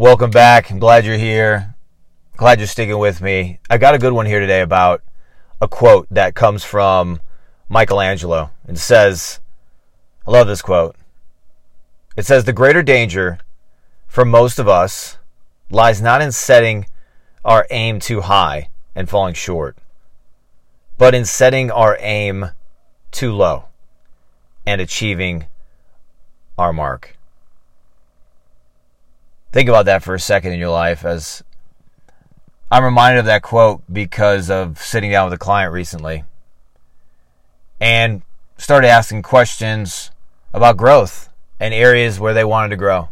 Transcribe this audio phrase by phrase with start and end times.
[0.00, 0.70] Welcome back.
[0.70, 1.74] I'm glad you're here.
[2.38, 3.60] Glad you're sticking with me.
[3.68, 5.02] I got a good one here today about
[5.60, 7.20] a quote that comes from
[7.68, 8.50] Michelangelo.
[8.66, 9.40] It says,
[10.26, 10.96] I love this quote.
[12.16, 13.40] It says, The greater danger
[14.06, 15.18] for most of us
[15.68, 16.86] lies not in setting
[17.44, 19.76] our aim too high and falling short,
[20.96, 22.52] but in setting our aim
[23.10, 23.66] too low
[24.64, 25.44] and achieving
[26.56, 27.18] our mark.
[29.52, 31.42] Think about that for a second in your life as
[32.70, 36.22] I'm reminded of that quote because of sitting down with a client recently
[37.80, 38.22] and
[38.58, 40.12] started asking questions
[40.52, 43.08] about growth and areas where they wanted to grow.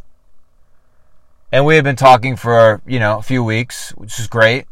[1.51, 4.67] And we had been talking for, you know, a few weeks, which is great.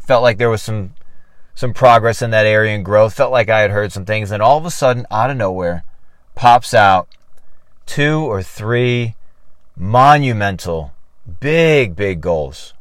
[0.00, 0.94] Felt like there was some
[1.54, 3.14] some progress in that area and growth.
[3.14, 5.84] Felt like I had heard some things and all of a sudden out of nowhere
[6.34, 7.08] pops out
[7.86, 9.14] two or three
[9.76, 10.92] monumental
[11.40, 12.74] big big goals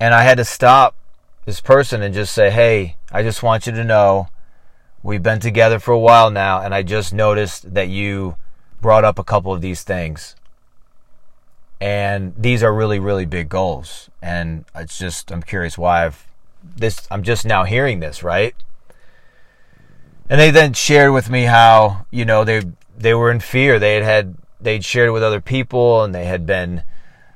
[0.00, 0.94] and I had to stop
[1.44, 4.28] this person and just say, hey, I just want you to know
[5.02, 8.36] we've been together for a while now, and I just noticed that you
[8.80, 10.36] brought up a couple of these things.
[11.80, 14.10] And these are really, really big goals.
[14.20, 16.26] And it's just, I'm curious why I've
[16.76, 18.54] this, I'm just now hearing this, right?
[20.28, 22.62] And they then shared with me how, you know, they,
[22.96, 23.78] they were in fear.
[23.78, 26.82] They had had, they'd shared it with other people and they had been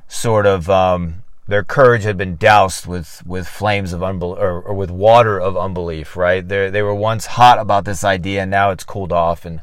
[0.09, 4.75] sort of, um, their courage had been doused with, with flames of unbelief or, or,
[4.75, 6.47] with water of unbelief, right?
[6.47, 9.45] They they were once hot about this idea and now it's cooled off.
[9.45, 9.61] And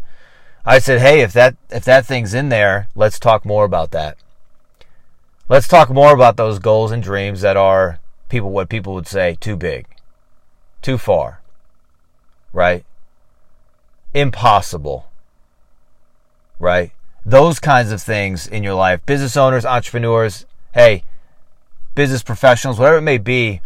[0.65, 4.17] I said, hey, if that if that thing's in there, let's talk more about that.
[5.47, 9.37] Let's talk more about those goals and dreams that are people what people would say
[9.39, 9.87] too big,
[10.81, 11.41] too far,
[12.53, 12.85] right?
[14.13, 15.09] Impossible,
[16.59, 16.91] right?
[17.25, 19.05] Those kinds of things in your life.
[19.05, 21.03] Business owners, entrepreneurs, hey,
[21.95, 23.61] business professionals, whatever it may be,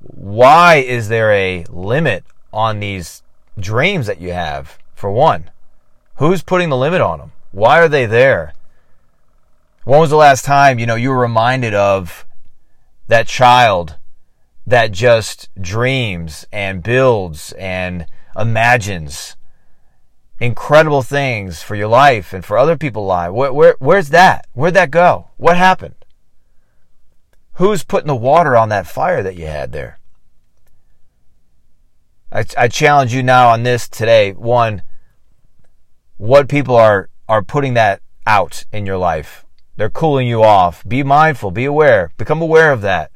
[0.00, 3.22] why is there a limit on these
[3.58, 4.78] dreams that you have?
[4.94, 5.50] For one,
[6.16, 7.32] who's putting the limit on them?
[7.50, 8.54] Why are they there?
[9.84, 12.24] When was the last time, you know, you were reminded of
[13.08, 13.98] that child
[14.66, 18.06] that just dreams and builds and
[18.36, 19.36] imagines
[20.42, 23.32] incredible things for your life and for other people's lives?
[23.32, 24.46] Where, where, where's that?
[24.52, 25.28] Where'd that go?
[25.36, 25.94] What happened?
[27.54, 29.98] Who's putting the water on that fire that you had there?
[32.32, 34.32] I, I challenge you now on this today.
[34.32, 34.82] One,
[36.16, 39.44] what people are, are putting that out in your life.
[39.76, 40.86] They're cooling you off.
[40.86, 43.12] Be mindful, be aware, become aware of that.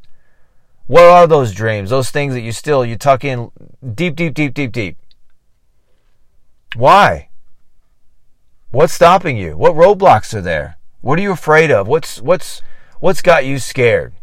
[0.87, 1.91] What are those dreams?
[1.91, 3.51] Those things that you still you tuck in
[3.95, 4.97] deep, deep, deep, deep, deep.
[6.77, 7.31] Why?
[8.71, 9.57] What's stopping you?
[9.57, 10.77] What roadblocks are there?
[11.01, 11.89] What are you afraid of?
[11.89, 12.61] What's what's
[13.01, 14.15] what's got you scared?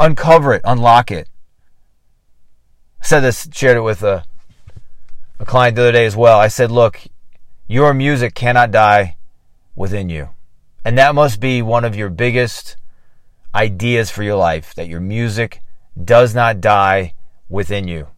[0.00, 1.28] Uncover it, unlock it.
[3.02, 4.24] I said this, shared it with a,
[5.38, 6.38] a client the other day as well.
[6.38, 7.02] I said, look,
[7.66, 9.16] your music cannot die
[9.76, 10.30] within you.
[10.84, 12.76] And that must be one of your biggest
[13.54, 15.60] ideas for your life that your music
[16.02, 17.14] does not die
[17.48, 18.08] within you.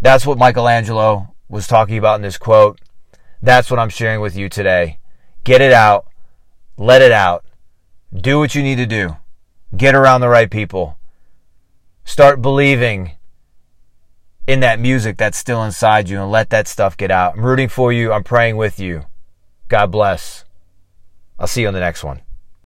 [0.00, 2.80] That's what Michelangelo was talking about in this quote.
[3.42, 4.98] That's what I'm sharing with you today.
[5.44, 6.06] Get it out.
[6.76, 7.44] Let it out.
[8.14, 9.16] Do what you need to do.
[9.76, 10.96] Get around the right people.
[12.04, 13.12] Start believing
[14.46, 17.34] in that music that's still inside you and let that stuff get out.
[17.36, 18.12] I'm rooting for you.
[18.12, 19.04] I'm praying with you.
[19.68, 20.44] God bless.
[21.38, 22.20] I'll see you on the next one.